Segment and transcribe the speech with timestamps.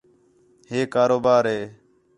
[0.69, 1.61] ہِے کاروبار ہِے